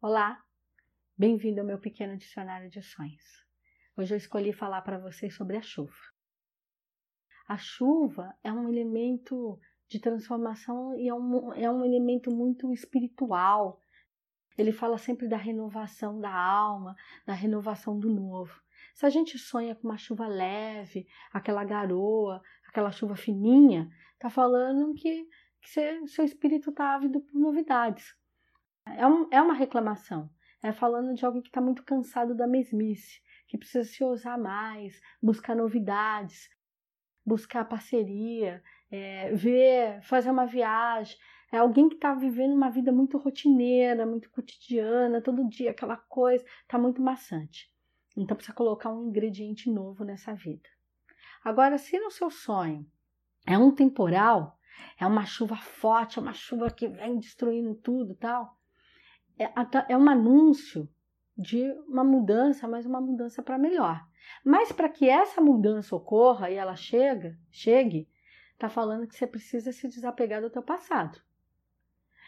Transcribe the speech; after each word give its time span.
Olá, 0.00 0.40
bem-vindo 1.16 1.60
ao 1.60 1.66
meu 1.66 1.76
pequeno 1.76 2.16
dicionário 2.16 2.70
de 2.70 2.80
sonhos. 2.80 3.44
Hoje 3.96 4.14
eu 4.14 4.16
escolhi 4.16 4.52
falar 4.52 4.82
para 4.82 4.96
vocês 4.96 5.34
sobre 5.34 5.56
a 5.56 5.60
chuva. 5.60 5.92
A 7.48 7.56
chuva 7.58 8.32
é 8.44 8.52
um 8.52 8.68
elemento 8.68 9.58
de 9.88 9.98
transformação 9.98 10.94
e 10.96 11.08
é 11.08 11.12
um, 11.12 11.52
é 11.52 11.68
um 11.68 11.84
elemento 11.84 12.30
muito 12.30 12.72
espiritual. 12.72 13.80
Ele 14.56 14.70
fala 14.70 14.98
sempre 14.98 15.26
da 15.26 15.36
renovação 15.36 16.20
da 16.20 16.32
alma, 16.32 16.94
da 17.26 17.32
renovação 17.32 17.98
do 17.98 18.08
novo. 18.08 18.54
Se 18.94 19.04
a 19.04 19.10
gente 19.10 19.36
sonha 19.36 19.74
com 19.74 19.88
uma 19.88 19.98
chuva 19.98 20.28
leve, 20.28 21.08
aquela 21.32 21.64
garoa, 21.64 22.40
aquela 22.68 22.92
chuva 22.92 23.16
fininha, 23.16 23.90
tá 24.16 24.30
falando 24.30 24.94
que, 24.94 25.26
que 25.60 26.06
seu 26.06 26.24
espírito 26.24 26.70
está 26.70 26.94
ávido 26.94 27.20
por 27.20 27.36
novidades 27.36 28.16
é, 28.96 29.06
um, 29.06 29.28
é 29.30 29.40
uma 29.40 29.54
reclamação. 29.54 30.30
É 30.62 30.72
falando 30.72 31.14
de 31.14 31.24
alguém 31.24 31.42
que 31.42 31.48
está 31.48 31.60
muito 31.60 31.84
cansado 31.84 32.34
da 32.34 32.46
mesmice, 32.46 33.20
que 33.46 33.56
precisa 33.56 33.84
se 33.84 34.02
ousar 34.02 34.36
mais, 34.38 35.00
buscar 35.22 35.54
novidades, 35.54 36.50
buscar 37.24 37.64
parceria, 37.64 38.62
é, 38.90 39.32
ver, 39.32 40.02
fazer 40.02 40.30
uma 40.30 40.46
viagem. 40.46 41.16
É 41.52 41.58
alguém 41.58 41.88
que 41.88 41.94
está 41.94 42.12
vivendo 42.12 42.54
uma 42.54 42.70
vida 42.70 42.92
muito 42.92 43.16
rotineira, 43.16 44.04
muito 44.04 44.30
cotidiana, 44.30 45.22
todo 45.22 45.48
dia 45.48 45.70
aquela 45.70 45.96
coisa, 45.96 46.44
está 46.62 46.78
muito 46.78 47.00
maçante. 47.00 47.72
Então 48.16 48.36
precisa 48.36 48.54
colocar 48.54 48.90
um 48.90 49.08
ingrediente 49.08 49.70
novo 49.70 50.04
nessa 50.04 50.34
vida. 50.34 50.68
Agora, 51.44 51.78
se 51.78 51.98
no 51.98 52.10
seu 52.10 52.30
sonho 52.30 52.84
é 53.46 53.56
um 53.56 53.70
temporal, 53.70 54.58
é 54.98 55.06
uma 55.06 55.24
chuva 55.24 55.56
forte, 55.56 56.18
é 56.18 56.22
uma 56.22 56.34
chuva 56.34 56.70
que 56.70 56.88
vem 56.88 57.18
destruindo 57.18 57.74
tudo, 57.76 58.14
tal, 58.14 58.57
é, 59.38 59.52
é 59.88 59.96
um 59.96 60.08
anúncio 60.08 60.88
de 61.36 61.70
uma 61.86 62.02
mudança, 62.02 62.66
mas 62.66 62.84
uma 62.84 63.00
mudança 63.00 63.42
para 63.42 63.56
melhor. 63.56 64.04
Mas 64.44 64.72
para 64.72 64.88
que 64.88 65.08
essa 65.08 65.40
mudança 65.40 65.94
ocorra 65.94 66.50
e 66.50 66.54
ela 66.54 66.74
chega, 66.74 67.38
chegue, 67.50 68.08
está 68.52 68.68
falando 68.68 69.06
que 69.06 69.14
você 69.14 69.26
precisa 69.26 69.72
se 69.72 69.88
desapegar 69.88 70.42
do 70.42 70.50
teu 70.50 70.62
passado. 70.62 71.20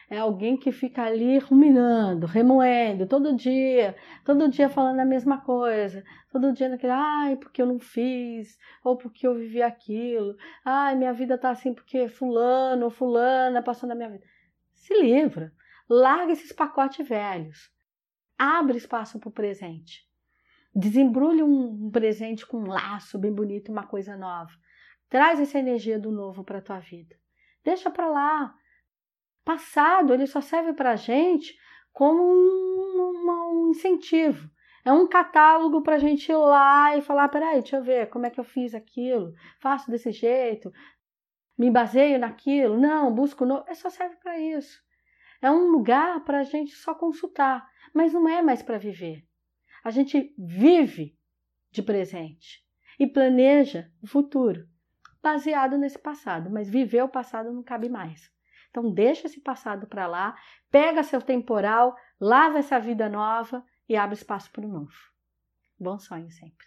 É 0.09 0.19
alguém 0.19 0.57
que 0.57 0.73
fica 0.73 1.05
ali 1.05 1.39
ruminando, 1.39 2.27
remoendo, 2.27 3.07
todo 3.07 3.37
dia, 3.37 3.95
todo 4.25 4.49
dia 4.49 4.69
falando 4.69 4.99
a 4.99 5.05
mesma 5.05 5.41
coisa, 5.41 6.03
todo 6.33 6.53
dia 6.53 6.69
naquele, 6.69 6.93
ai, 6.93 7.37
porque 7.37 7.63
eu 7.63 7.67
não 7.67 7.79
fiz, 7.79 8.59
ou 8.83 8.97
porque 8.97 9.25
eu 9.25 9.37
vivi 9.37 9.63
aquilo, 9.63 10.37
ai, 10.65 10.97
minha 10.97 11.13
vida 11.13 11.39
tá 11.39 11.51
assim 11.51 11.73
porque 11.73 12.09
fulano 12.09 12.87
ou 12.87 12.91
fulana 12.91 13.63
passou 13.63 13.89
na 13.89 13.95
minha 13.95 14.11
vida. 14.11 14.25
Se 14.75 15.01
livra, 15.01 15.53
Larga 15.93 16.35
esses 16.35 16.53
pacotes 16.53 17.05
velhos. 17.09 17.69
Abre 18.39 18.79
espaço 18.79 19.19
para 19.19 19.29
o 19.29 19.33
presente. 19.33 20.09
Desembrulhe 20.73 21.43
um 21.43 21.91
presente 21.91 22.47
com 22.47 22.59
um 22.59 22.69
laço 22.69 23.19
bem 23.19 23.33
bonito, 23.33 23.73
uma 23.73 23.85
coisa 23.85 24.17
nova. 24.17 24.53
Traz 25.09 25.41
essa 25.41 25.59
energia 25.59 25.99
do 25.99 26.13
novo 26.13 26.45
para 26.45 26.59
a 26.59 26.63
tua 26.63 26.79
vida. 26.79 27.17
Deixa 27.65 27.91
para 27.91 28.07
lá. 28.07 28.55
Passado, 29.45 30.15
ele 30.15 30.29
só 30.29 30.41
serve 30.41 30.75
para 30.75 30.93
a 30.93 30.97
gente 30.97 31.59
como 31.93 32.23
um, 32.23 33.65
um 33.67 33.71
incentivo. 33.71 34.49
É 34.85 34.93
um 34.93 35.09
catálogo 35.09 35.83
para 35.83 35.97
a 35.97 35.99
gente 35.99 36.31
ir 36.31 36.37
lá 36.37 36.97
e 36.97 37.03
falar: 37.03 37.29
peraí, 37.31 37.61
deixa 37.61 37.79
eu 37.79 37.83
ver 37.83 38.09
como 38.11 38.27
é 38.27 38.31
que 38.31 38.39
eu 38.39 38.45
fiz 38.45 38.77
aquilo, 38.77 39.35
faço 39.59 39.91
desse 39.91 40.13
jeito, 40.13 40.73
me 41.59 41.69
baseio 41.69 42.17
naquilo. 42.17 42.79
Não, 42.79 43.13
busco 43.13 43.45
novo. 43.45 43.65
É 43.67 43.75
só 43.75 43.91
serve 43.91 44.15
para 44.23 44.39
isso. 44.39 44.81
É 45.41 45.51
um 45.51 45.71
lugar 45.71 46.25
para 46.25 46.41
a 46.41 46.43
gente 46.43 46.73
só 46.73 46.95
consultar, 46.95 47.69
mas 47.95 48.13
não 48.13 48.29
é 48.29 48.43
mais 48.43 48.63
para 48.63 48.79
viver. 48.79 49.27
A 49.83 49.91
gente 49.91 50.35
vive 50.39 51.19
de 51.71 51.83
presente 51.83 52.65
e 52.99 53.07
planeja 53.07 53.91
o 54.03 54.07
futuro 54.07 54.69
baseado 55.23 55.79
nesse 55.79 55.99
passado, 55.99 56.51
mas 56.51 56.69
viver 56.69 57.03
o 57.03 57.09
passado 57.09 57.53
não 57.53 57.63
cabe 57.63 57.89
mais. 57.89 58.31
Então 58.71 58.93
deixa 58.93 59.27
esse 59.27 59.41
passado 59.41 59.87
para 59.87 60.07
lá, 60.07 60.37
pega 60.71 61.03
seu 61.03 61.21
temporal, 61.21 61.97
lava 62.21 62.59
essa 62.59 62.79
vida 62.79 63.09
nova 63.09 63.65
e 63.89 63.97
abre 63.97 64.15
espaço 64.15 64.51
para 64.53 64.65
o 64.65 64.69
novo. 64.69 64.93
Bom 65.79 65.99
sonho 65.99 66.31
sempre. 66.31 66.67